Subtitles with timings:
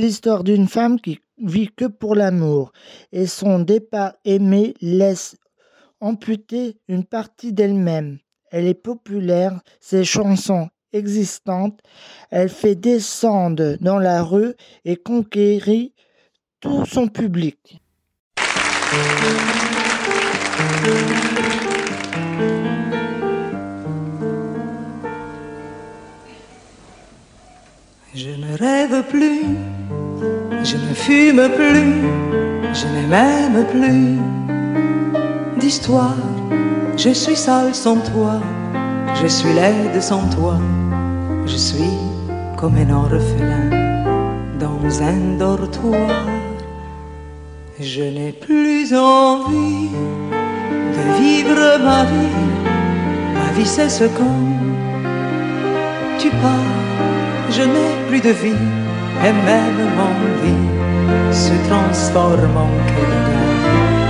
[0.00, 2.72] l'histoire d'une femme qui vit que pour l'amour
[3.12, 5.36] et son départ aimé laisse
[6.00, 8.18] amputer une partie d'elle-même.
[8.50, 11.80] Elle est populaire, ses chansons existantes,
[12.30, 15.94] elle fait descendre dans la rue et conquérit
[16.58, 17.80] tout son public.
[28.12, 29.44] Je ne rêve plus,
[30.64, 32.02] je ne fume plus,
[32.74, 34.18] je n'ai même plus
[35.60, 36.16] d'histoire.
[36.96, 38.40] Je suis sale sans toi,
[39.22, 40.58] je suis laide sans toi,
[41.46, 41.98] je suis
[42.56, 43.70] comme un orphelin
[44.58, 46.26] dans un dortoir.
[47.78, 49.88] Je n'ai plus envie
[50.96, 52.48] de vivre ma vie,
[53.34, 54.48] ma vie c'est ce quand
[56.18, 56.89] tu pars
[57.60, 58.62] je n'ai plus de vie
[59.26, 60.66] et même mon vie
[61.44, 63.40] se transforme en quelque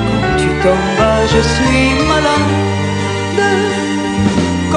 [0.06, 2.54] Quand tu tombes, je suis malade,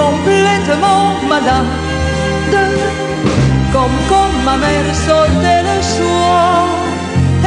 [0.02, 1.74] complètement malade,
[3.74, 6.66] comme quand ma mère sortait le soir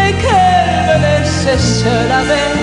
[0.04, 2.54] et qu'elle me laissait seule avec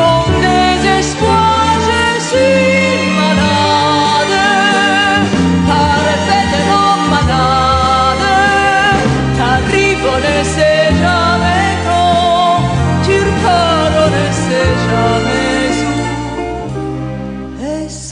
[0.00, 1.64] mon désespoir.
[1.88, 2.93] Je suis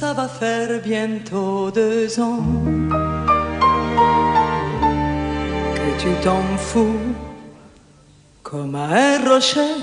[0.02, 2.44] ça va faire bientôt deux ans
[5.76, 7.04] que tu t'en fous
[8.42, 9.74] comme à un rocher,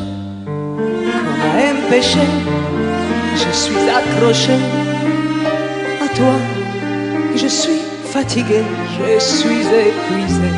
[0.46, 2.28] comme à un péché.
[3.44, 4.58] Je suis accroché
[6.06, 6.36] à toi,
[7.42, 7.82] je suis
[8.16, 8.62] fatigué,
[8.98, 10.52] je suis épuisé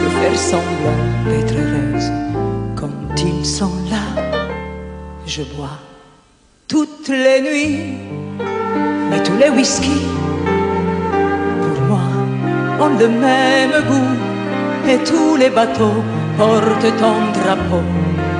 [0.00, 2.10] de faire semblant d'être heureuse
[2.74, 4.06] quand ils sont là.
[5.26, 5.78] Je bois
[6.72, 8.11] toutes les nuits,
[9.12, 10.06] mais tous les whisky
[11.60, 12.00] pour moi
[12.80, 14.16] ont le même goût.
[14.88, 16.02] Et tous les bateaux
[16.36, 17.84] portent ton drapeau.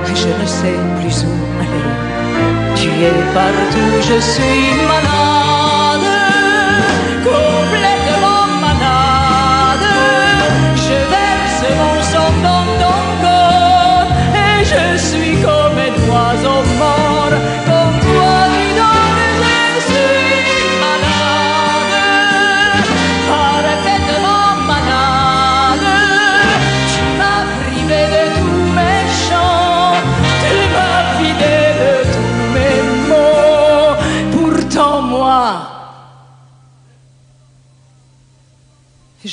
[0.09, 1.89] Et je ne sais plus où aller.
[2.75, 6.07] Tu es partout, je suis malade,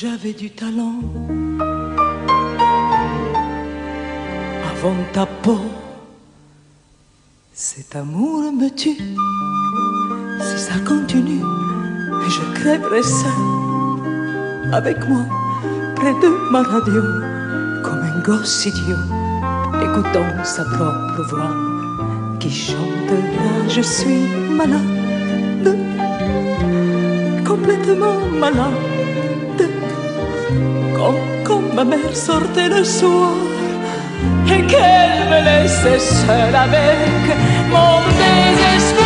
[0.00, 1.00] j'avais du talent.
[4.70, 5.60] Avant ta peau,
[7.52, 8.96] cet amour me tue.
[10.40, 11.44] Si ça continue,
[12.34, 15.24] je crèverai seul avec moi
[15.96, 17.02] près de ma radio
[17.84, 19.04] comme un gosse idiot
[19.86, 21.54] écoutant sa propre voix
[22.38, 23.12] qui chante
[23.68, 24.22] je suis
[24.60, 25.76] malade
[27.44, 28.99] complètement malade
[31.00, 33.32] comme quand ma mère sortait le soir
[34.46, 37.22] et qu'elle me laissait seule avec
[37.72, 38.99] mon désespoir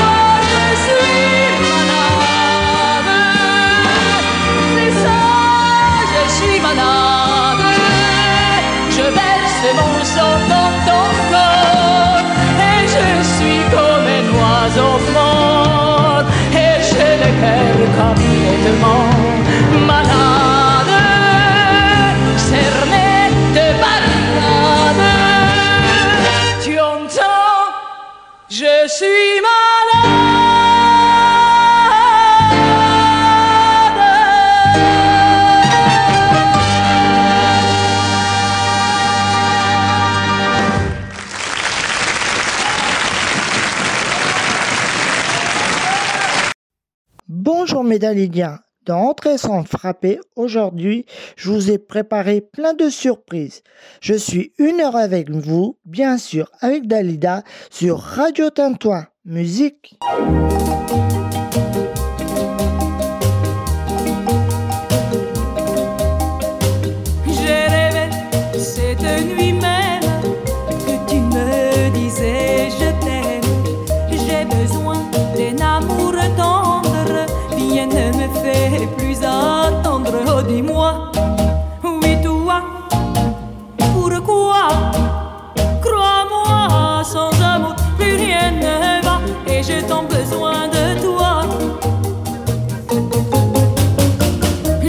[48.05, 51.07] Bonjour Médalidiens, dans Entrer sans frapper, aujourd'hui,
[51.37, 53.63] je vous ai préparé plein de surprises.
[54.03, 59.07] Je suis une heure avec vous, bien sûr, avec Dalida, sur Radio Tintouin.
[59.25, 59.99] Musique.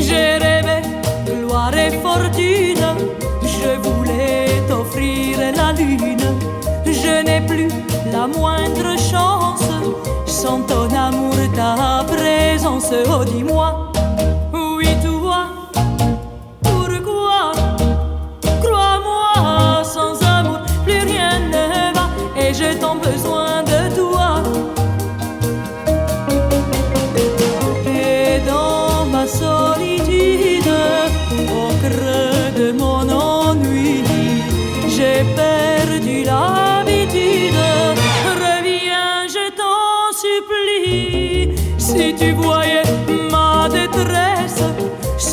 [0.08, 0.82] J'ai rêvé
[1.26, 2.86] gloire et fortune,
[3.44, 6.28] je voulais t'offrir la lune.
[6.86, 7.70] Je n'ai plus
[8.12, 9.70] la moindre chance
[10.26, 13.95] sans ton amour, ta présence, oh dis-moi.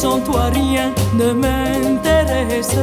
[0.02, 2.76] Sans toi rien ne m'intéresse.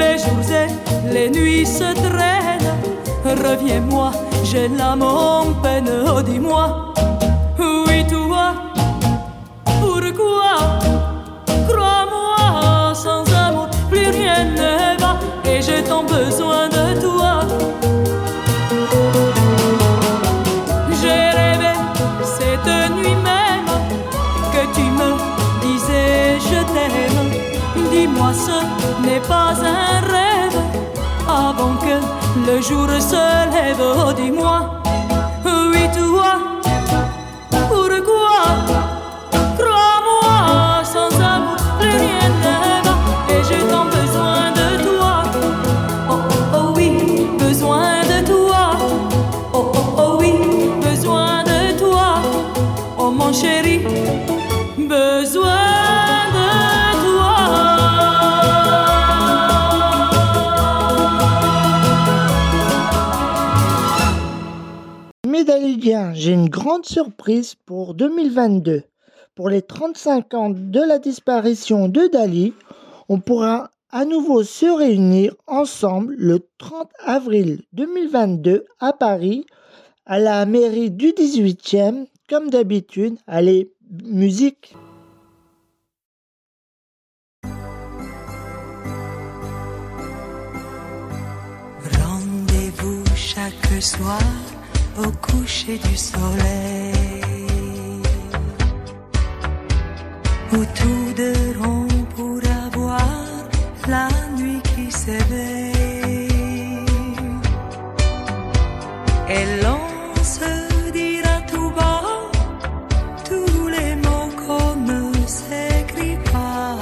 [0.00, 2.76] Les jours et les nuits se traînent.
[3.22, 4.12] Reviens-moi,
[4.44, 6.87] j'ai l'âme en peine, oh dis-moi,
[29.18, 30.58] n'est pas un rêve
[31.28, 34.77] avant que le jour se lève, oh dis-moi,
[66.68, 68.82] grande surprise pour 2022.
[69.34, 72.52] Pour les 35 ans de la disparition de Dali,
[73.08, 79.46] on pourra à nouveau se réunir ensemble le 30 avril 2022 à Paris,
[80.04, 83.16] à la mairie du 18e, comme d'habitude.
[83.26, 83.72] Allez,
[84.04, 84.74] musique
[91.82, 94.20] Rendez-vous chaque soir
[94.98, 97.22] au coucher du soleil,
[100.52, 103.00] où autour de rond pour avoir
[103.86, 105.74] la nuit qui s'éveille.
[109.28, 112.02] Et l'on se dira tout bas
[113.28, 116.76] tous les mots qu'on ne s'écrit pas.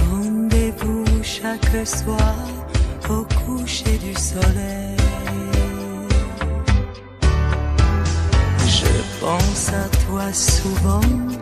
[0.00, 2.36] Rendez-vous chaque soir
[3.08, 4.85] au coucher du soleil.
[10.32, 11.35] souvent.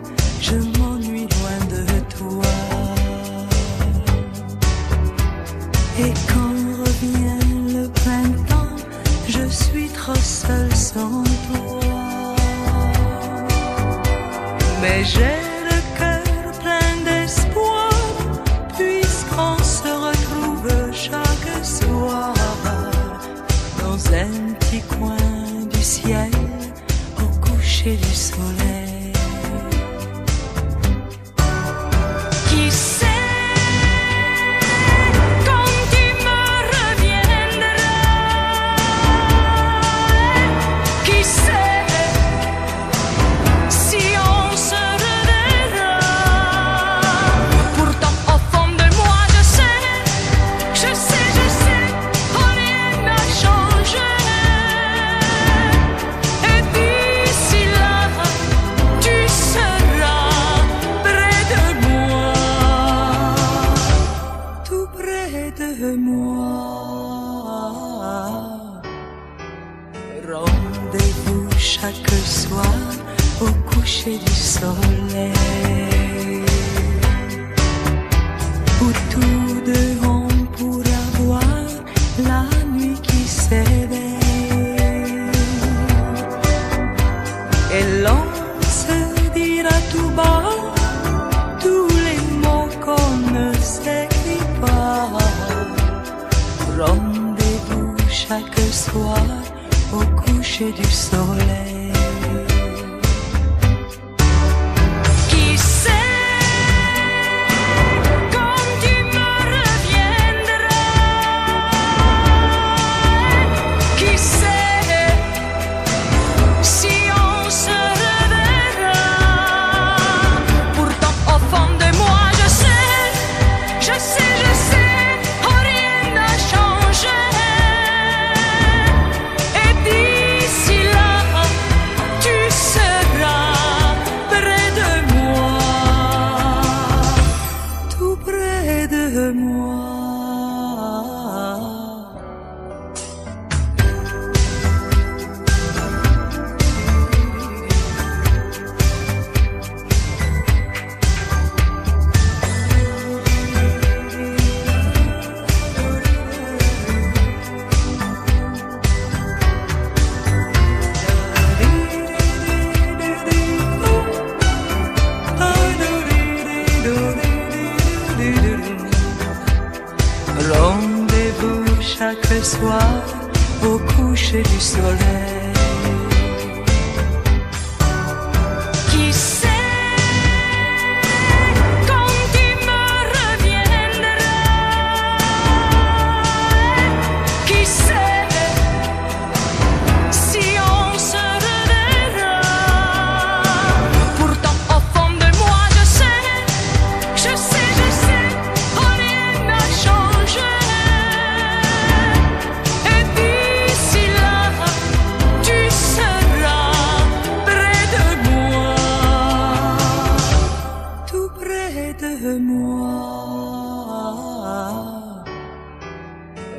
[100.55, 101.34] düşe düz doğar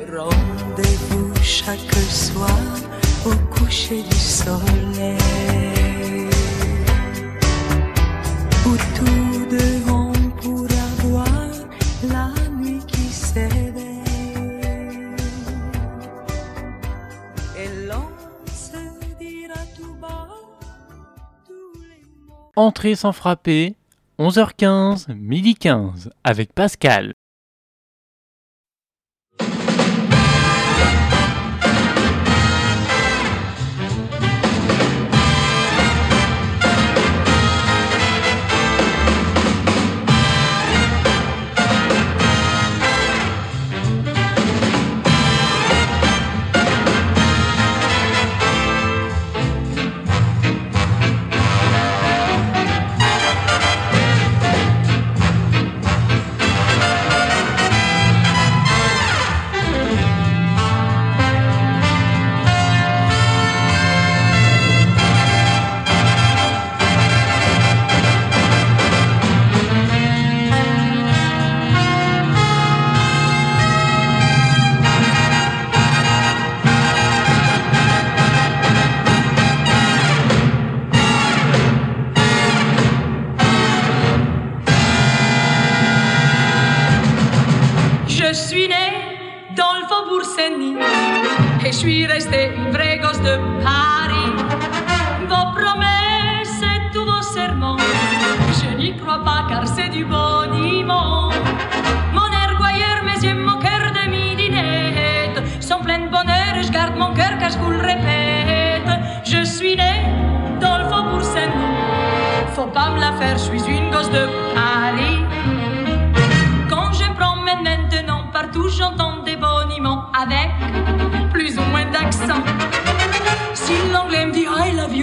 [0.09, 2.49] rendez-vous chaque soir
[3.25, 5.17] au coucher du soleil.
[8.65, 10.11] Où tous deux on
[10.41, 11.27] pourra voir
[12.09, 14.03] la nuit qui s'éveille.
[17.57, 18.09] Et l'on
[18.53, 20.27] se dira tout bas
[21.45, 22.51] tous les mots.
[22.55, 23.75] Entrée sans frapper,
[24.19, 27.13] 11h15, midi 15, avec Pascal.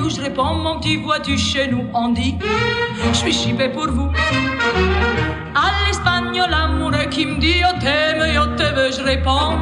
[0.06, 2.37] Je réponds mon petit vois-tu chez nous, on dit
[3.12, 4.11] je suis chipé pour vous.
[5.54, 9.56] À l'espagnol, l'amoureux qui me dit yo t'aime, yo te veux, je réponds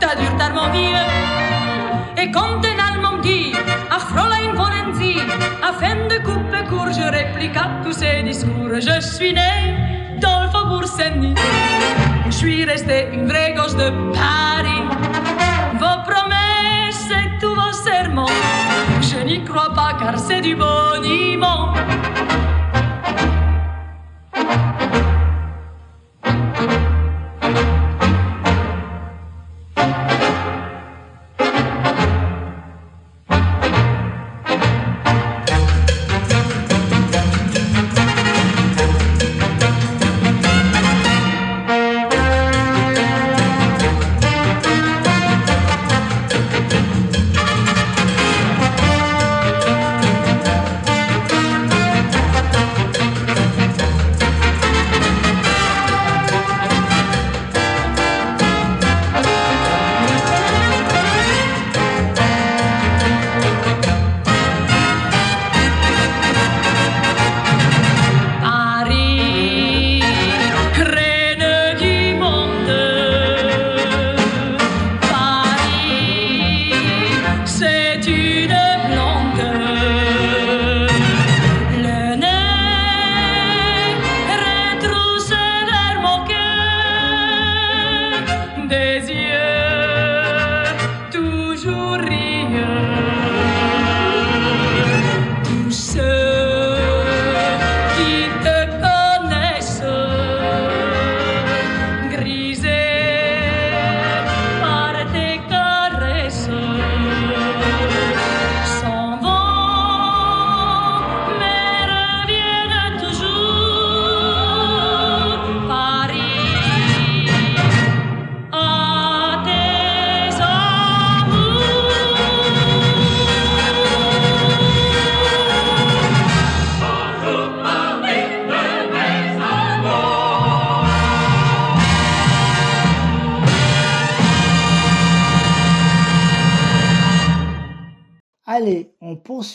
[0.00, 1.06] t'as dur tard mon vieux.
[2.20, 3.52] Et quand un allemand me dit
[3.90, 5.18] ach Fräulein wollen Sie,
[5.62, 8.80] afin de couper court, je réplique à tous ces discours.
[8.80, 11.34] Je suis né dans le faubourg Saint-Denis.
[12.26, 15.15] Je suis restée une vraie gosse de Paris.
[19.38, 21.74] N'y crois pas car c'est du boniment.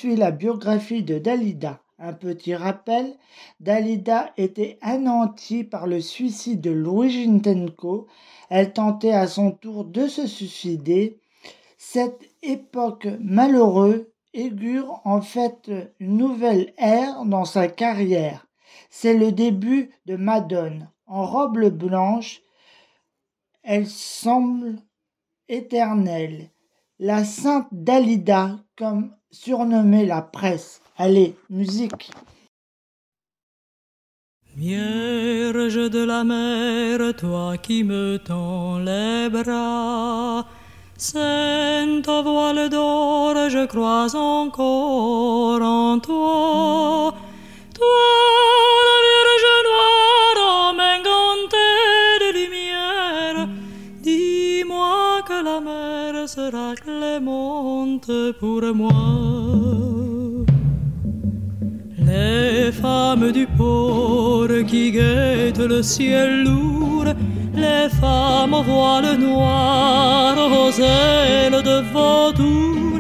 [0.09, 1.81] La biographie de Dalida.
[1.99, 3.15] Un petit rappel,
[3.59, 7.29] Dalida était anéantie par le suicide de Louis.
[8.49, 11.19] Elle tentait à son tour de se suicider.
[11.77, 18.47] Cette époque malheureuse augure en fait une nouvelle ère dans sa carrière.
[18.89, 20.89] C'est le début de Madone.
[21.05, 22.41] En robe blanche,
[23.63, 24.77] elle semble
[25.49, 26.49] éternelle.
[26.97, 30.81] La sainte Dalida, comme surnommée la presse.
[30.97, 32.11] Allez, musique.
[34.55, 40.45] Vierge de la mer, toi qui me tends les bras,
[40.97, 47.15] Sainte voile d'or, je crois encore en toi.
[47.73, 47.87] Toi,
[56.35, 59.03] sera clémente pour moi.
[62.09, 67.09] Les femmes du port qui guettent le ciel lourd,
[67.53, 72.99] les femmes au voile noir, aux ailes de vautour,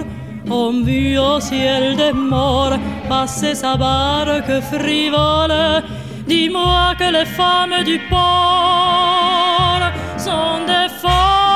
[0.49, 5.83] ont vu au ciel des morts passer sa barque frivole.
[6.27, 9.85] Dis-moi que les femmes du port
[10.17, 11.50] sont des folles.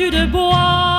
[0.00, 0.89] Statue de bois,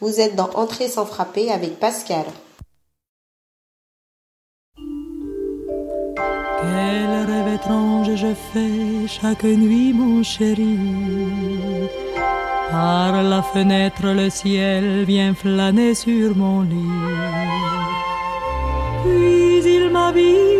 [0.00, 2.24] Vous êtes dans Entrée sans frapper avec Pascal.
[6.62, 10.78] Quel rêve étrange je fais chaque nuit, mon chéri.
[12.70, 16.98] Par la fenêtre, le ciel vient flâner sur mon lit.
[19.02, 20.59] Puis il m'habille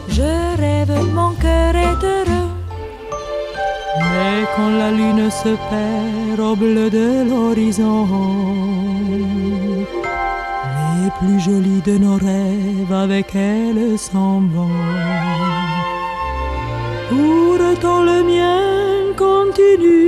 [0.09, 2.51] Je rêve, mon cœur est heureux.
[3.99, 6.16] Mais quand la lune se perd
[6.55, 8.07] de l'horizon,
[10.95, 14.69] les plus jolis de nos rêves avec elle s'en vont.
[17.09, 20.06] Pourtant le mien continue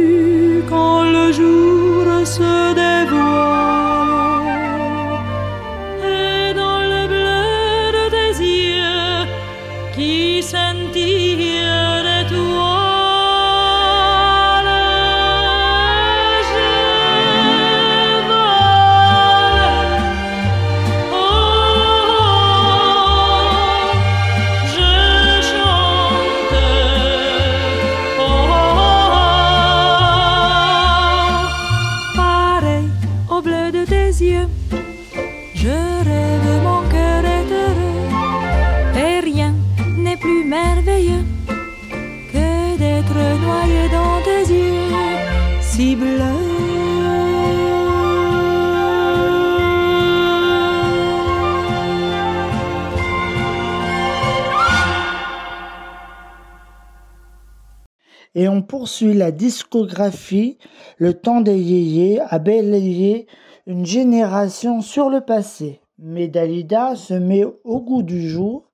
[58.49, 60.59] On poursuit la discographie
[60.97, 63.27] Le temps des yéyés a balayé
[63.67, 65.81] une génération sur le passé.
[65.99, 68.71] Mais Dalida se met au goût du jour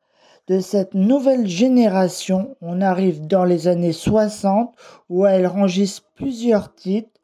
[0.46, 2.56] de cette nouvelle génération.
[2.60, 4.74] On arrive dans les années 60
[5.08, 7.20] où elle enregistre plusieurs titres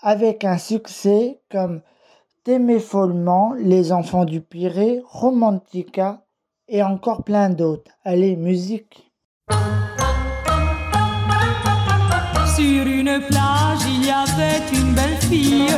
[0.00, 1.82] avec un succès comme
[2.44, 6.24] T'aimer follement, Les enfants du Pirée, Romantica
[6.68, 7.90] et encore plein d'autres.
[8.04, 9.05] Allez, musique.
[12.56, 15.68] Sur une plage, il y avait une belle fille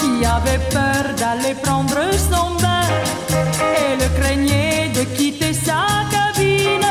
[0.00, 2.00] qui avait peur d'aller prendre
[2.30, 2.88] son bain.
[3.76, 6.88] Elle craignait de quitter sa cabine.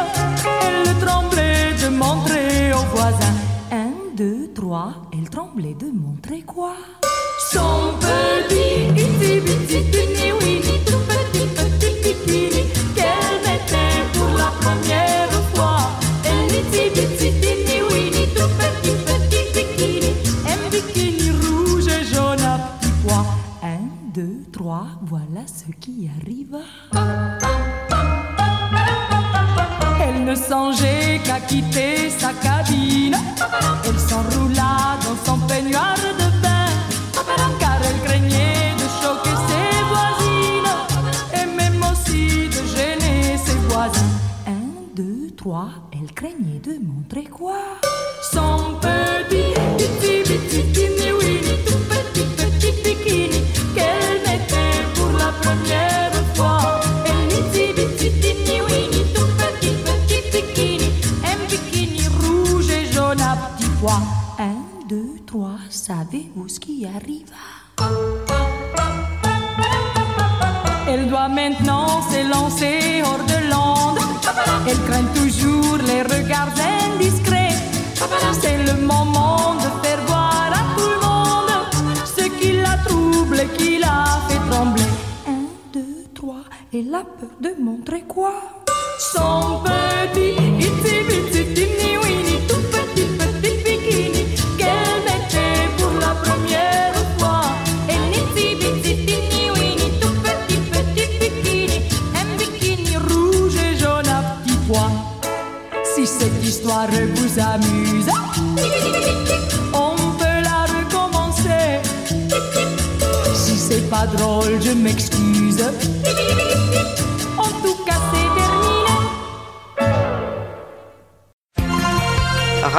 [0.62, 3.38] Elle tremblait de montrer aux voisins.
[3.72, 6.74] Un, deux, trois, elle tremblait de montrer quoi?
[7.52, 8.92] Son petit,
[10.40, 10.45] oui,
[26.92, 27.05] voilà ce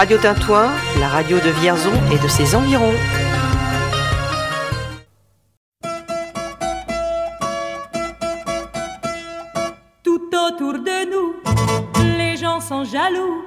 [0.06, 2.94] Radio Tintouin, la radio de Vierzon et de ses environs.
[10.04, 11.34] Tout autour de nous,
[12.16, 13.46] les gens sont jaloux.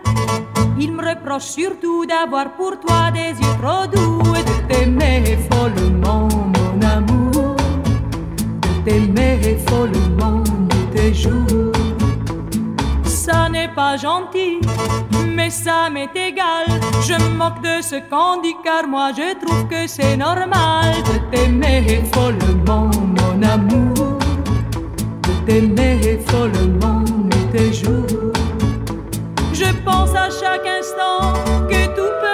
[0.77, 6.27] Ils me reprochent surtout d'avoir pour toi des yeux trop doux et de t'aimer follement,
[6.27, 7.55] mon amour.
[8.35, 11.78] De t'aimer follement de tes jours.
[13.31, 14.59] Ça n'est pas gentil,
[15.35, 16.65] mais ça m'est égal.
[17.07, 21.19] Je me moque de ce qu'on dit car moi je trouve que c'est normal de
[21.29, 24.17] t'aimer follement, mon amour
[25.27, 28.33] de t'aimer follement de tes jours.
[29.53, 31.33] Je pense à chaque instant
[31.69, 32.28] que tout peut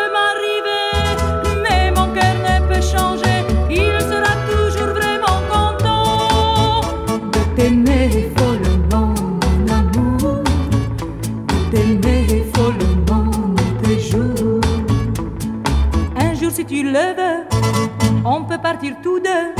[16.83, 19.53] le veux, on peut partir tous deux.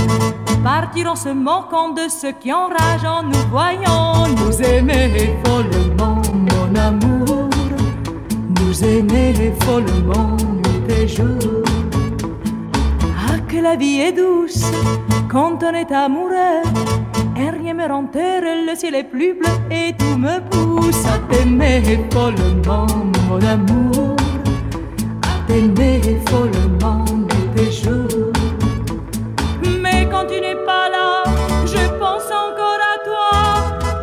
[0.64, 6.76] Partir en se moquant de ceux qui enragent en nous voyant nous aimer follement, mon
[6.76, 7.50] amour.
[8.60, 11.64] Nous aimer follement de tes jours.
[13.28, 14.66] Ah, que la vie est douce
[15.30, 16.64] quand on est amoureux.
[17.38, 21.20] Et rien me rend heureux, le ciel est plus bleu et tout me pousse à
[21.30, 22.88] t'aimer follement,
[23.30, 24.15] mon amour.
[25.48, 28.32] T'aimer follement de tes jours.
[29.82, 31.24] Mais quand tu n'es pas là,
[31.66, 33.30] je pense encore à toi.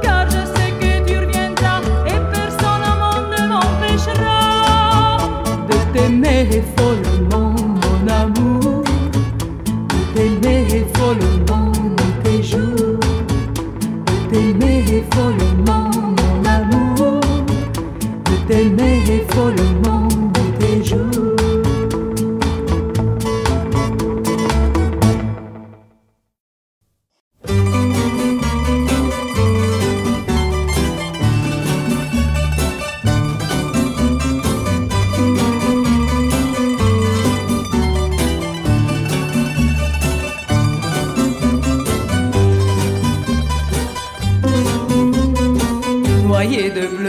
[0.03, 5.19] Car je sais que tu reviendras et personne au monde ne m'empêchera
[5.69, 8.85] de t'aimer follement, mon amour.
[9.89, 13.01] De t'aimer follement de tes jours.
[13.97, 17.21] De t'aimer follement, mon amour.
[18.27, 20.02] De t'aimer follement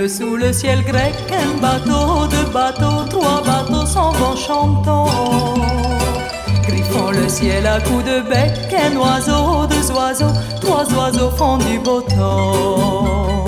[0.08, 5.08] sous le ciel grec, un bateau, deux bateaux, trois bateaux s'en vont chantant.
[6.68, 11.58] Griffon Font le ciel à coups de bec, un oiseau, deux oiseaux, trois oiseaux font
[11.58, 13.46] du beau temps.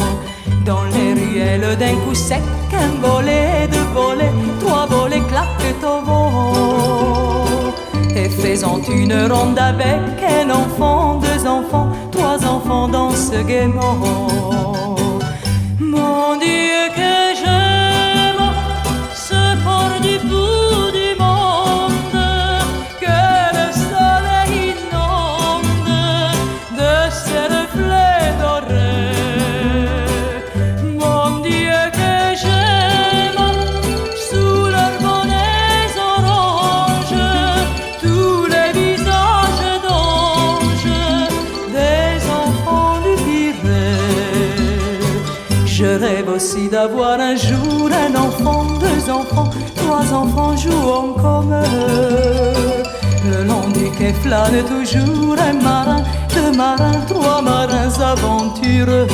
[0.65, 2.41] Dans les ruelles d'un coup sec,
[2.74, 6.54] un volet, deux volets, trois volets claquent au vent.
[8.15, 14.95] Et faisant une ronde avec un enfant, deux enfants, trois enfants dansent gaiement.
[50.13, 52.84] Enfants jouant comme eux.
[53.30, 59.08] Le long du quai flâne toujours un marin, deux marins, trois marins aventureux.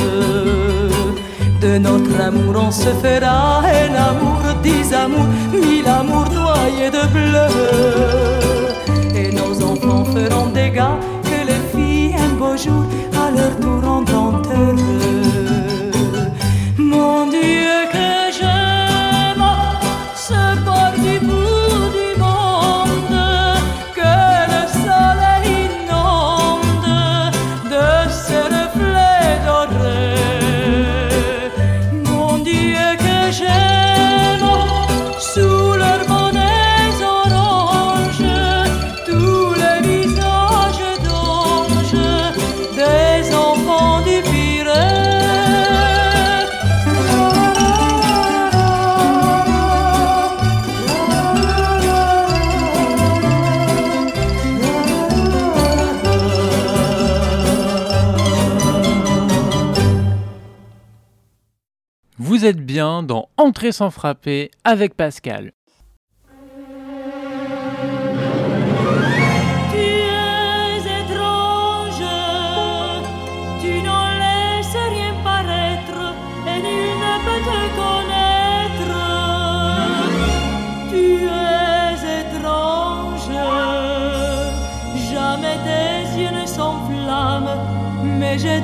[1.60, 7.48] De notre amour on se fera un amour, dix amours, mille amours noyés de bleu.
[62.72, 65.52] Dans Entrée sans frapper avec Pascal.
[88.40, 88.60] Tu es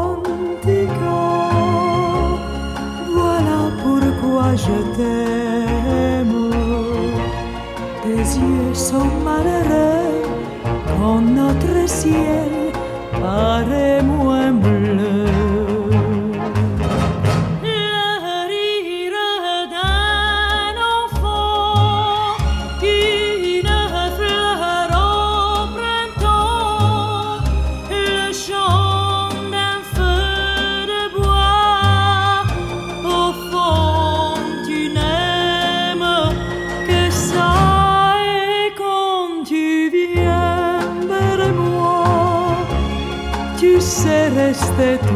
[3.17, 6.51] voilà pourquoi je t'aime.
[8.03, 10.23] Tes yeux sont malheureux
[10.97, 12.51] quand notre ciel
[13.21, 14.74] paraît moins bleu.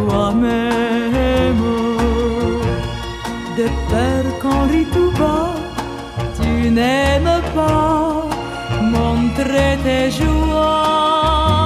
[0.08, 1.64] Toi-même.
[3.58, 5.54] De peur qu'on rit tout bas,
[6.40, 8.28] tu n'aimes pas
[8.82, 11.59] montrer tes joies,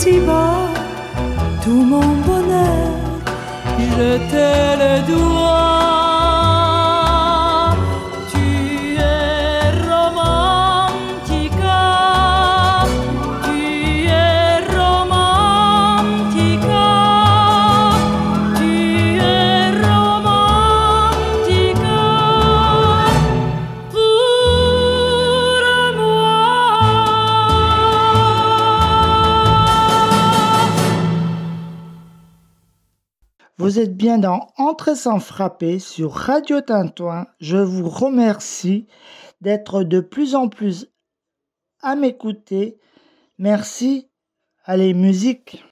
[0.00, 0.68] qu'ici-bas,
[1.62, 2.90] tout mon bonheur,
[3.78, 4.46] je te
[4.80, 5.79] le dois.
[33.88, 37.26] Bien dans Entre sans frapper sur Radio Tintouin.
[37.40, 38.86] Je vous remercie
[39.40, 40.88] d'être de plus en plus
[41.80, 42.78] à m'écouter.
[43.38, 44.10] Merci.
[44.64, 45.64] Allez, musique.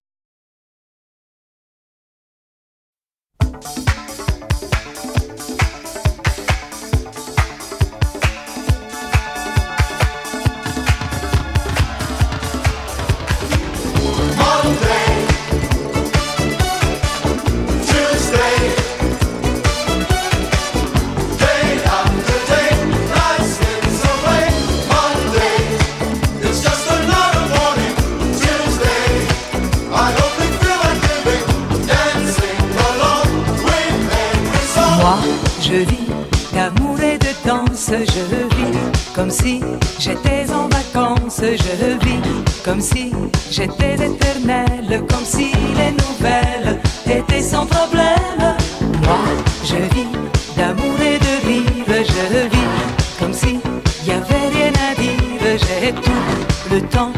[37.91, 38.78] Danse, je vis
[39.14, 39.61] comme si
[39.99, 42.20] j'étais en vacances, je vis
[42.64, 43.12] comme si
[43.51, 48.57] j'étais éternelle, comme si les nouvelles étaient sans problème.
[49.03, 49.18] Moi,
[49.64, 50.09] je vis
[50.57, 53.59] d'amour et de rire, je vis comme si
[54.07, 57.12] y avait rien à dire, j'ai tout le temps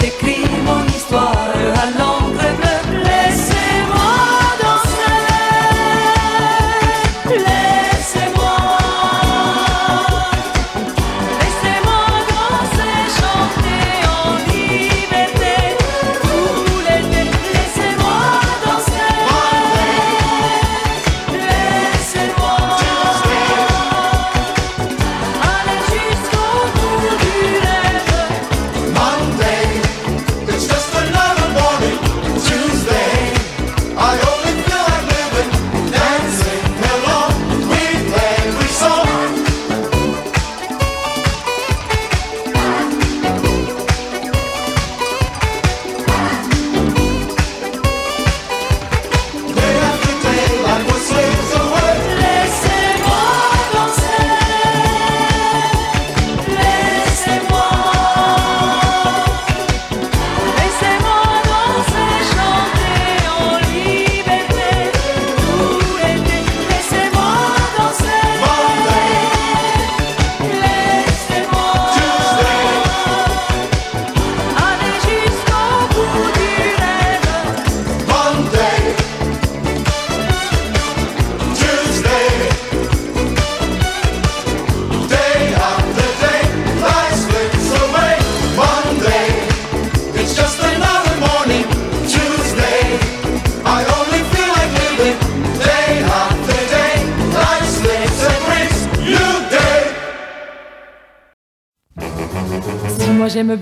[0.00, 1.32] d'écrire mon histoire
[1.82, 2.07] à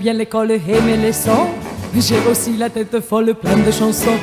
[0.07, 1.47] bien l'école et mes leçons,
[1.93, 4.17] j'ai aussi la tête folle pleine de chansons.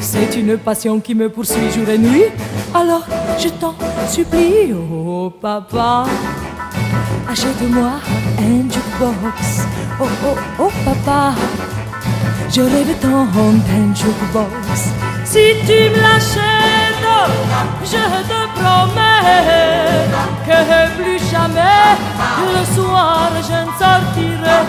[0.00, 2.24] C'est une passion qui me poursuit jour et nuit.
[2.74, 3.06] Alors
[3.38, 3.72] je t'en
[4.08, 6.06] supplie, oh papa,
[7.30, 7.92] achète-moi
[8.40, 9.66] un jukebox.
[10.00, 11.34] Oh oh oh papa,
[12.52, 13.24] je rêve tant
[13.66, 15.07] d'un jukebox.
[15.30, 17.04] Si tu me l'achètes,
[17.84, 20.08] je te promets
[20.46, 20.58] que
[20.96, 21.98] plus jamais
[22.54, 24.60] le soir je ne sortirai.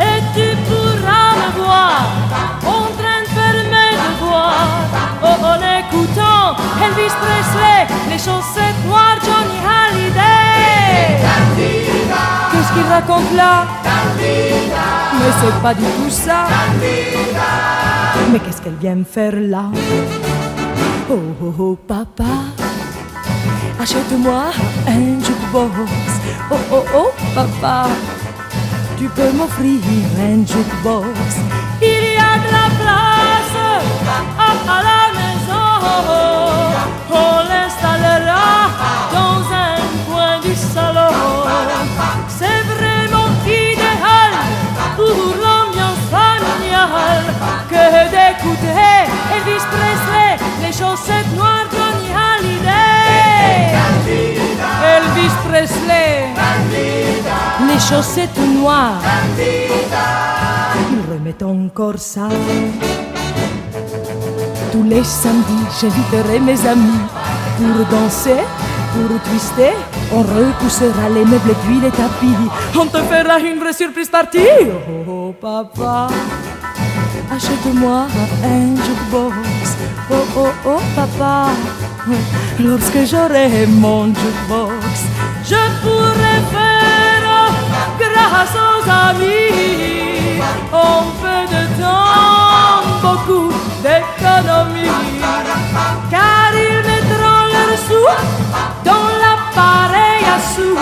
[0.00, 2.00] Et tu pourras me voir
[2.64, 4.80] en train de faire mes devoirs
[5.22, 11.20] oh, en écoutant Elvis Presley, les chaussettes noires, Johnny Hallyday.
[12.52, 13.66] Qu'est-ce qu'il raconte là?
[14.16, 16.46] Mais c'est pas du tout ça.
[18.32, 19.64] Mais qu'est-ce qu'elle vient me faire là?
[21.10, 22.32] Oh oh oh papa,
[23.80, 24.44] achète-moi
[24.86, 25.90] un jukebox.
[26.50, 27.88] Oh oh oh papa,
[28.96, 29.80] tu peux m'offrir
[30.18, 31.16] un jukebox.
[31.82, 33.56] Il y a de la place
[34.38, 35.68] à, la maison.
[37.10, 38.52] On l'installera
[39.12, 39.61] dans un
[48.42, 53.02] que d'écouter Elvis Presley, les chaussettes noires, Johnny Hallyday.
[54.96, 56.28] Elvis Presley,
[57.68, 59.02] les chaussettes noires.
[60.90, 62.28] Il remet encore ça.
[64.72, 67.02] Tous les samedis, j'inviterai mes amis
[67.56, 68.42] pour danser,
[68.92, 69.72] pour twister.
[70.12, 72.36] On repoussera les meubles puis les tapis.
[72.74, 74.38] On te fera une vraie surprise partie.
[74.88, 76.08] Oh, oh, papa,
[77.34, 78.06] achète-moi
[78.44, 79.76] un jukebox.
[80.10, 81.50] Oh, oh, oh, papa,
[82.60, 84.98] lorsque j'aurai mon jukebox,
[85.44, 87.22] je pourrai faire
[87.98, 90.40] grâce aux amis.
[90.72, 93.52] En peu de temps, beaucoup
[93.82, 94.90] d'économies.
[96.10, 98.12] Car ils mettront leurs sous
[98.84, 100.78] dans l'appareil à sous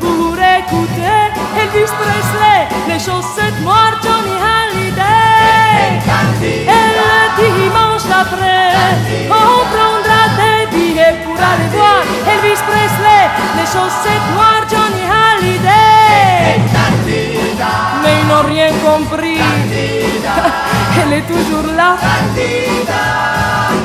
[0.00, 1.20] pour écouter
[1.60, 3.98] Elvis Presley, les chaussettes noires,
[13.90, 16.60] chaussettes noires, Johnny Hallyday.
[18.02, 19.38] Mais ils n'ont rien compris.
[21.00, 21.96] Elle est toujours là.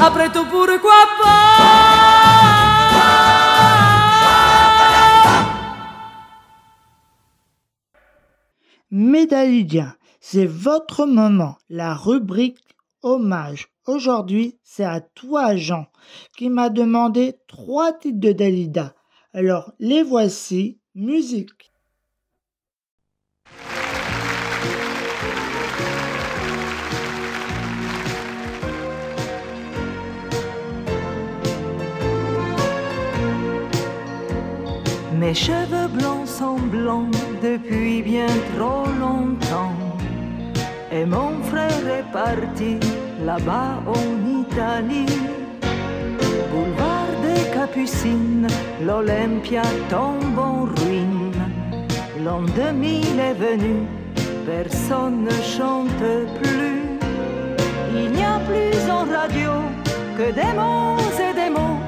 [0.01, 1.86] Après tout, pourquoi pas
[8.91, 12.60] Médalidien, c'est votre moment, la rubrique
[13.01, 13.68] hommage.
[13.88, 15.88] Aujourd'hui, c'est à toi, Jean,
[16.38, 18.93] qui m'a demandé trois titres de Dalida.
[19.38, 21.73] Alors, les voici, musique.
[35.19, 37.13] Mes cheveux blancs sont blancs
[37.43, 39.75] depuis bien trop longtemps.
[40.93, 42.79] Et mon frère est parti
[43.25, 45.07] là-bas en Italie.
[48.86, 51.32] L'Olympia tombe en ruine.
[52.24, 53.88] L'an 2000 est venu,
[54.45, 56.06] personne ne chante
[56.41, 56.99] plus.
[57.95, 59.51] Il n'y a plus en radio
[60.18, 61.80] que des mots et des mots,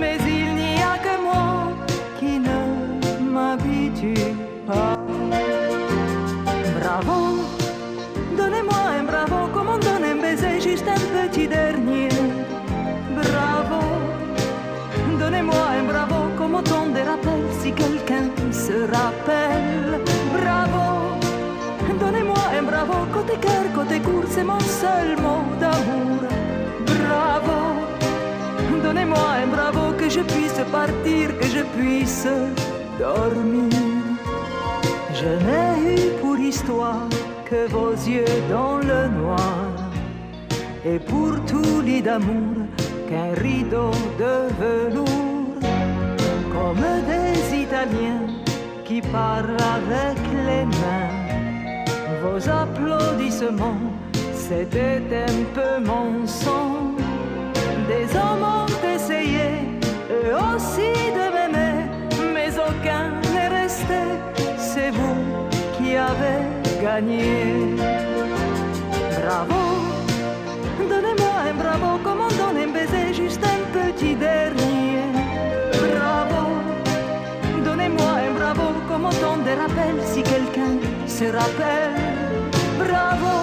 [0.00, 1.68] mais il n'y a que moi
[2.18, 4.34] qui ne m'habitue
[4.66, 4.98] pas.
[6.80, 7.38] Bravo,
[8.36, 12.13] donnez-moi un bravo, comme on donne un baiser, juste un petit dernier.
[15.54, 20.00] Donnez-moi un bravo, comme autant de rappels, si quelqu'un se rappelle.
[20.32, 21.18] Bravo,
[22.00, 26.22] donnez-moi un bravo, côté cœur, côté court, c'est mon seul mot d'amour.
[26.86, 27.58] Bravo.
[28.82, 32.26] Donnez-moi un bravo que je puisse partir, que je puisse
[32.98, 33.70] dormir.
[35.14, 37.08] Je n'ai eu pour histoire
[37.48, 39.64] que vos yeux dans le noir.
[40.84, 42.66] Et pour tout lit d'amour
[43.08, 45.13] qu'un rideau de velours.
[46.74, 48.26] Des Italiens
[48.84, 51.84] qui parlent avec les mains.
[52.22, 53.92] Vos applaudissements,
[54.32, 56.94] c'était un peu mon sang.
[57.86, 59.48] Des hommes ont essayé,
[60.10, 61.84] eux aussi de m'aimer,
[62.34, 64.00] mais aucun n'est resté.
[64.58, 66.40] C'est vous qui avez
[66.82, 67.93] gagné.
[81.18, 81.94] se rappelle.
[82.82, 83.34] Bravo,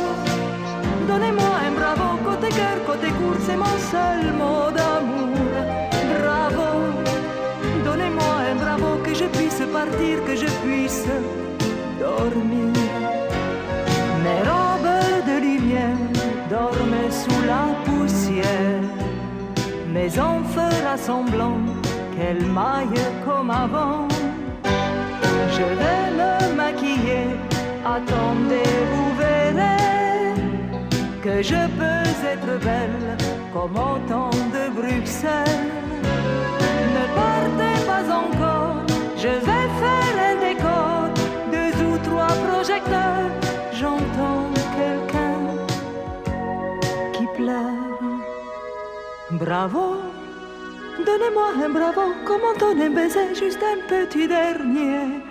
[1.07, 5.51] donnez-moi un bravo, côté cœur, côté court, c'est mon seul mot d'amour.
[6.19, 6.69] Bravo,
[7.85, 11.07] donnez-moi un bravo, que je puisse partir, que je puisse
[12.03, 12.73] dormir.
[14.25, 14.99] Mes robes
[15.29, 16.03] de lumière
[16.49, 18.83] dorment sous la poussière,
[19.93, 21.61] mais on fera semblant
[22.13, 24.09] qu'elles maillent comme avant.
[25.55, 26.40] Je vais me
[27.83, 30.35] Attendez, vous verrez
[31.23, 33.17] que je peux être belle
[33.51, 35.65] comme au temps de Bruxelles.
[36.95, 38.75] Ne partez pas encore,
[39.17, 41.09] je vais faire un décor,
[41.51, 43.29] deux ou trois projecteurs.
[43.73, 45.39] J'entends quelqu'un
[47.13, 48.21] qui pleure.
[49.31, 49.95] Bravo,
[51.03, 55.23] donnez-moi un bravo, comment on un baiser, juste un petit dernier.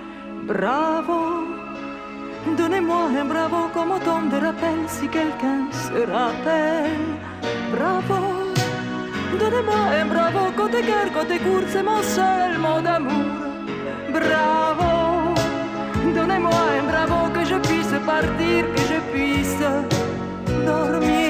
[0.48, 1.49] Bravo.
[2.46, 7.06] Donnez-moi un bravo comme autant de rappels si quelqu'un se rappelle.
[7.72, 8.20] Bravo.
[9.38, 13.36] Donnez-moi un bravo côté guerre, côté court, c'est mon seul mot d'amour.
[14.12, 15.34] Bravo.
[16.14, 19.62] Donnez-moi un bravo que je puisse partir, que je puisse
[20.64, 21.29] dormir.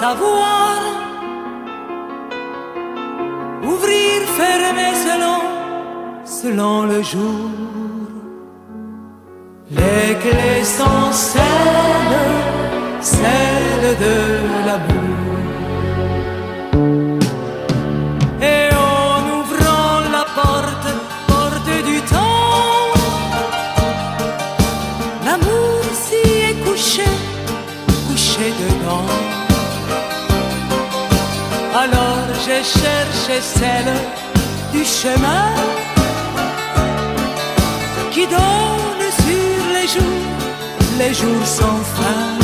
[0.00, 0.29] sabor.
[40.98, 42.39] les jours sans fin.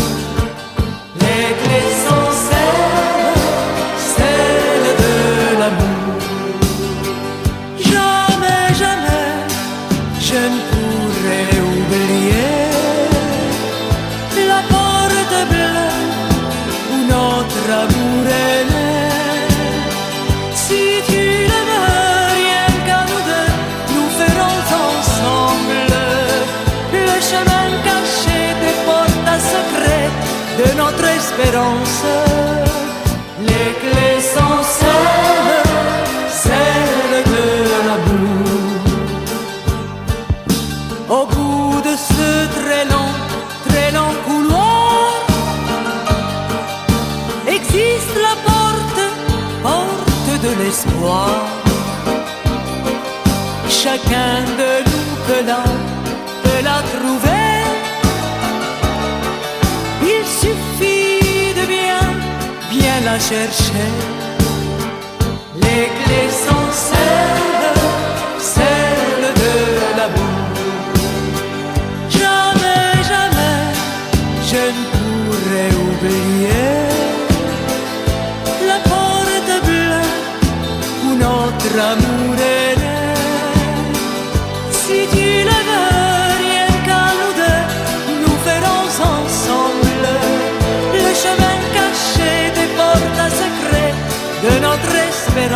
[63.19, 64.16] chercher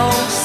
[0.00, 0.39] old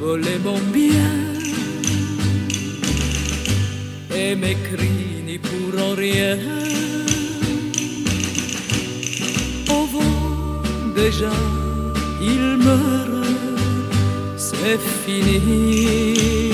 [0.00, 1.28] Volé mon bien
[4.14, 6.36] et mes cris n'y pourront rien.
[9.70, 10.62] Au vent
[10.94, 11.34] déjà,
[12.20, 13.26] il meurt,
[14.36, 16.52] c'est fini.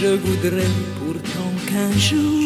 [0.00, 2.38] Je voudrais pourtant qu'un jour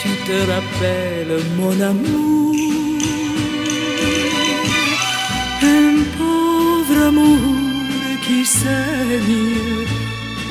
[0.00, 2.55] tu te rappelles mon amour.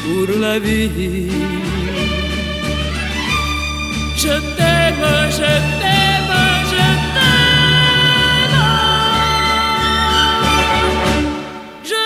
[0.03, 1.29] Pour la vie.
[4.15, 6.35] Je t'aime, je t'aime,
[6.71, 7.35] je t'aime.
[11.83, 12.03] Je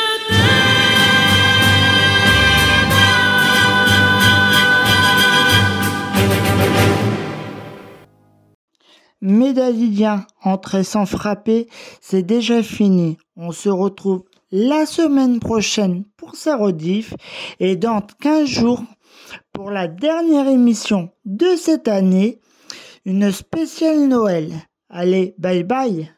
[9.22, 11.68] Médaillien entré sans frapper,
[12.02, 13.18] c'est déjà fini.
[13.36, 16.58] On se retrouve la semaine prochaine pour sa
[17.60, 18.84] et dans 15 jours
[19.54, 22.40] pour la dernière émission de cette année,
[23.06, 24.52] une spéciale Noël.
[24.90, 26.12] Allez, bye bye.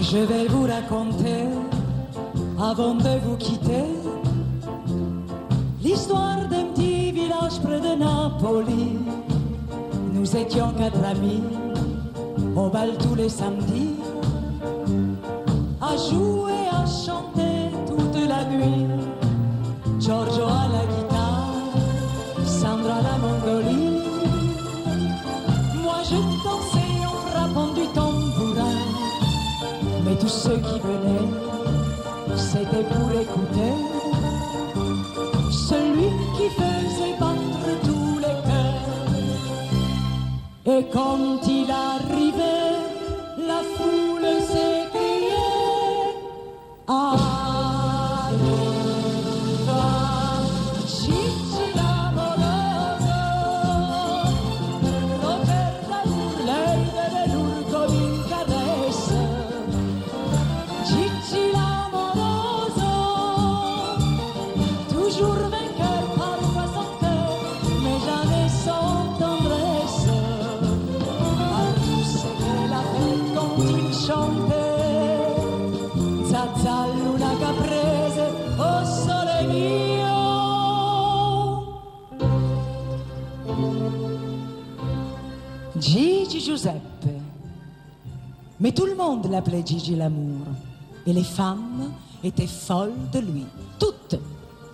[0.00, 1.44] Je vais vous raconter,
[2.58, 3.84] avant de vous quitter,
[5.82, 9.27] l'histoire d'un petit village près de Napoli.
[10.18, 11.44] Nous étions quatre amis,
[12.56, 13.94] au bal tous les samedis,
[15.80, 18.86] à jouer, à chanter toute la nuit.
[20.00, 21.54] Giorgio à la guitare,
[22.44, 24.02] Sandra à la mandoline.
[25.84, 28.78] Moi je dansais en frappant du tambourin.
[30.04, 31.30] Mais tous ceux qui venaient,
[32.36, 33.72] c'était pour écouter
[35.52, 36.87] celui qui faisait
[40.70, 42.76] Et quand il arrivait,
[43.38, 44.07] la foule
[86.48, 87.10] Giuseppe.
[88.58, 90.46] Mais tout le monde l'appelait Gigi l'amour.
[91.06, 91.92] Et les femmes
[92.24, 93.44] étaient folles de lui.
[93.78, 94.18] Toutes.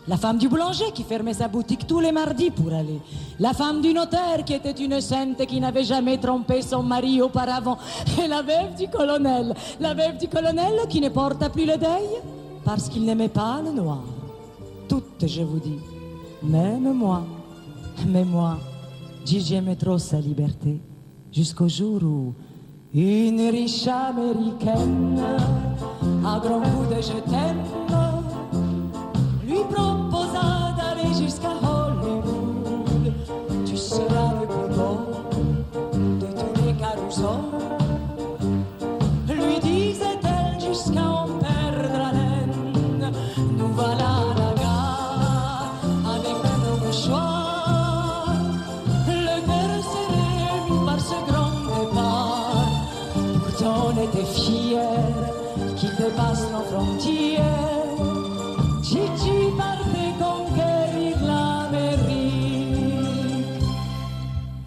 [0.07, 3.01] La femme du boulanger qui fermait sa boutique tous les mardis pour aller.
[3.41, 7.79] La femme du notaire qui était une sainte qui n'avait jamais trompé son mari auparavant.
[8.23, 9.53] Et la veuve du colonel.
[9.81, 12.23] La veuve du colonel qui ne porta plus le deuil
[12.65, 14.05] parce qu'il n'aimait pas le noir.
[14.89, 15.81] Toutes, je vous dis.
[16.41, 17.25] Même moi.
[18.07, 18.59] Mais moi,
[19.25, 20.81] Gigi aimait trop sa liberté,
[21.35, 22.33] jusqu'au jour où
[22.95, 25.21] une riche américaine,
[26.25, 27.65] à grands coups de je t'aime,
[29.45, 29.94] lui proposa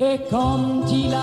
[0.10, 1.14] Et quand il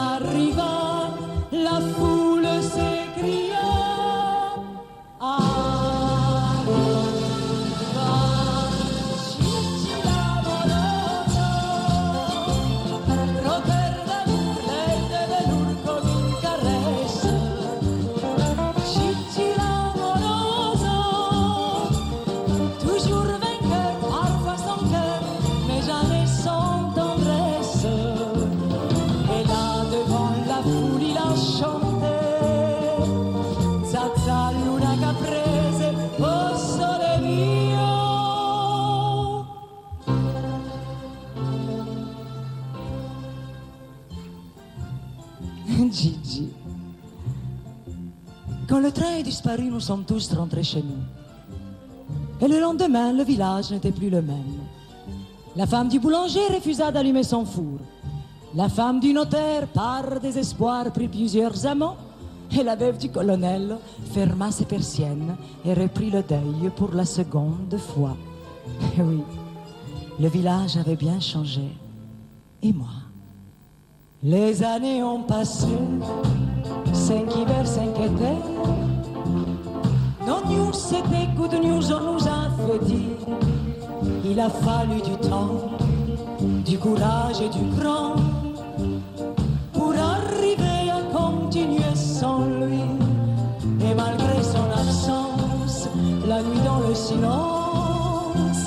[49.45, 51.03] disparu, nous sommes tous rentrés chez nous.
[52.41, 54.61] Et le lendemain, le village n'était plus le même.
[55.55, 57.79] La femme du boulanger refusa d'allumer son four.
[58.55, 61.97] La femme du notaire, par désespoir, prit plusieurs amants.
[62.59, 63.77] Et la veuve du colonel
[64.13, 68.17] ferma ses persiennes et reprit le deuil pour la seconde fois.
[68.97, 69.21] Eh oui,
[70.21, 71.69] le village avait bien changé.
[72.63, 72.97] Et moi?
[74.23, 75.67] Les années ont passé,
[76.93, 78.94] cinq hivers, cinq étés.
[80.27, 83.19] Non news, c'était good news, on nous a fait dire.
[84.25, 85.71] Il a fallu du temps,
[86.65, 88.15] du courage et du cran
[89.73, 92.81] pour arriver à continuer sans lui.
[93.81, 95.89] Et malgré son absence,
[96.27, 98.61] la nuit dans le silence,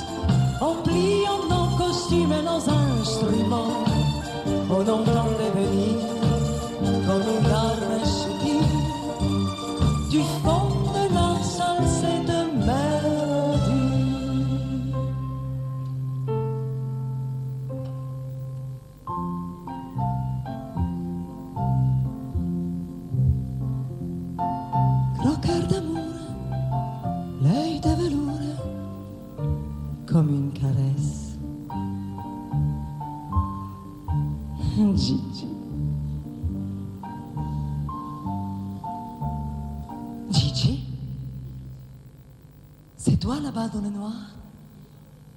[0.60, 2.62] en pliant nos costumes et nos
[3.00, 3.84] instruments,
[4.70, 5.02] au nom
[25.18, 26.14] Gros cœur d'amour,
[27.42, 28.38] l'œil de velours,
[30.06, 31.36] comme une caresse.
[34.76, 35.48] Gigi.
[40.30, 40.84] Gigi
[42.96, 44.12] C'est toi là-bas dans le noir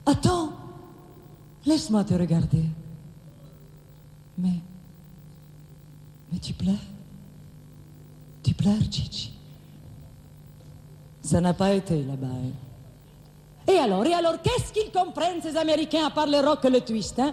[0.05, 0.51] Attends
[1.65, 2.65] Laisse-moi te regarder.
[4.37, 4.61] Mais...
[6.31, 6.75] Mais tu pleures
[8.43, 9.40] Tu pleures, Gigi
[11.31, 12.27] Ça n'a pas été là-bas.
[12.27, 12.51] hein.
[13.65, 16.81] Et alors, et alors, qu'est-ce qu'ils comprennent ces Américains à part le rock et le
[16.81, 17.31] twist, hein?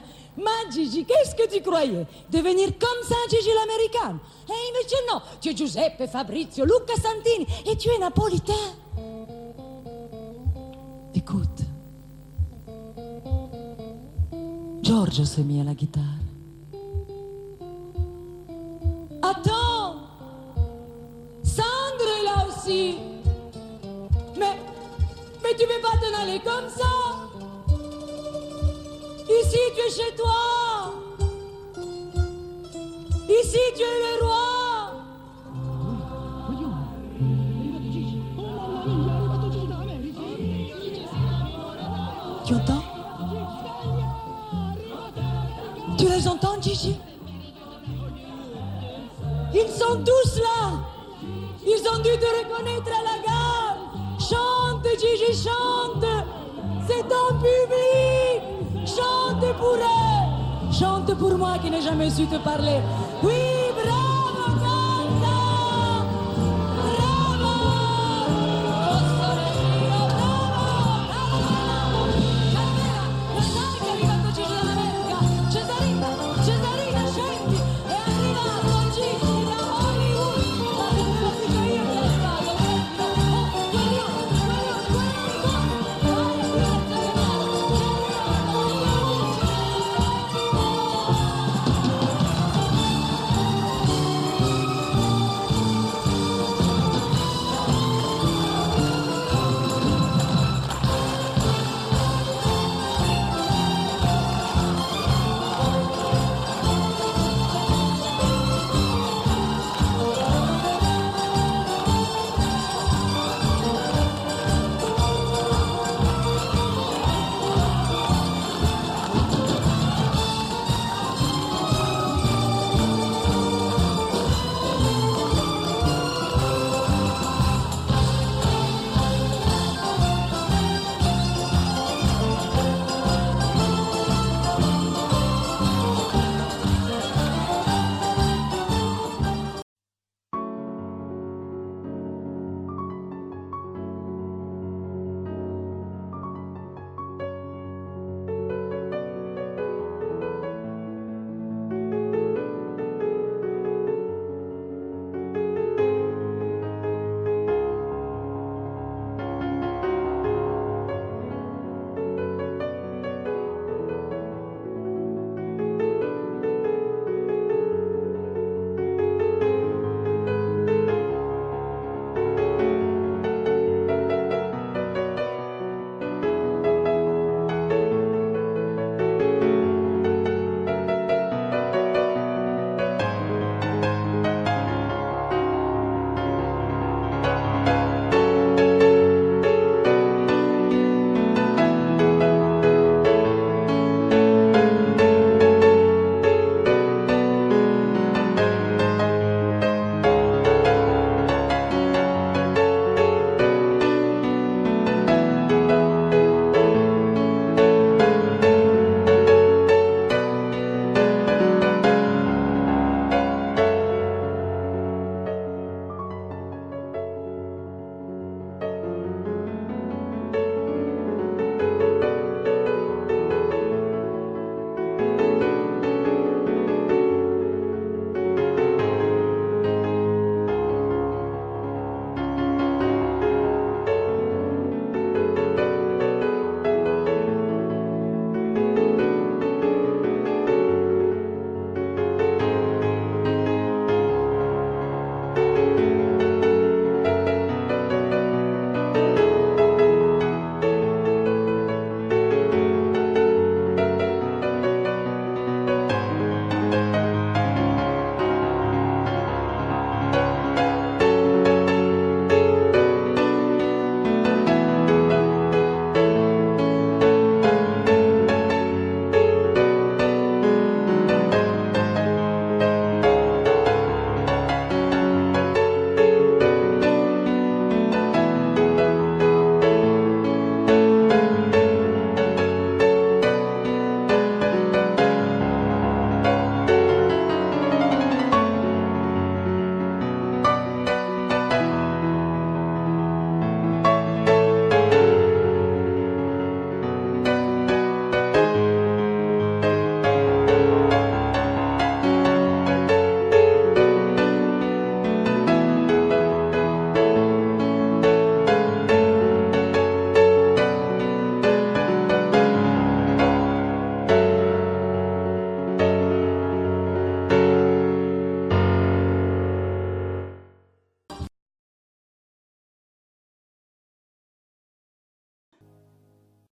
[0.71, 2.07] Gigi, qu'est-ce que tu croyais?
[2.31, 4.19] Devenir comme ça, Gigi l'américaine
[4.49, 8.53] Eh invece non, tu es Giuseppe, Fabrizio, Luca Santini et tu es napolitain.
[11.13, 11.63] Écoute,
[14.81, 16.05] Giorgio s'est mis à la guitare.
[19.23, 19.97] Attends
[21.43, 22.95] Sandro est là aussi
[25.59, 26.87] tu peux pas t'en aller comme ça.
[29.29, 30.95] Ici, tu es chez toi.
[33.29, 34.49] Ici, tu es le roi.
[42.47, 42.85] Tu entends?
[45.99, 46.97] Tu les entends, Gigi?
[49.53, 50.79] Ils sont tous là.
[51.67, 53.38] Ils ont dû te reconnaître à la gare
[55.29, 56.05] Chante, Gigi, chante
[56.87, 58.87] C'est ton public.
[58.87, 60.73] Chante pour eux.
[60.73, 62.81] Chante pour moi qui n'ai jamais su te parler.
[63.23, 63.58] Oui